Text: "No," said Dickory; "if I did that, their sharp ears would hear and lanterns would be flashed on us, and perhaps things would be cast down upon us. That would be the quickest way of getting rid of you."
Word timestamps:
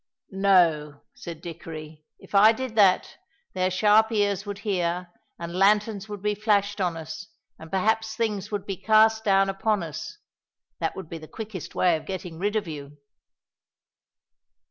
"No," 0.31 1.01
said 1.13 1.41
Dickory; 1.43 2.03
"if 2.17 2.33
I 2.33 2.53
did 2.53 2.73
that, 2.75 3.17
their 3.53 3.69
sharp 3.69 4.11
ears 4.11 4.47
would 4.47 4.57
hear 4.57 5.11
and 5.37 5.53
lanterns 5.53 6.09
would 6.09 6.23
be 6.23 6.33
flashed 6.33 6.81
on 6.81 6.97
us, 6.97 7.27
and 7.59 7.69
perhaps 7.69 8.15
things 8.15 8.49
would 8.49 8.65
be 8.65 8.77
cast 8.77 9.23
down 9.23 9.47
upon 9.47 9.83
us. 9.83 10.17
That 10.79 10.95
would 10.95 11.07
be 11.07 11.19
the 11.19 11.27
quickest 11.27 11.75
way 11.75 11.95
of 11.97 12.07
getting 12.07 12.39
rid 12.39 12.55
of 12.55 12.67
you." 12.67 12.97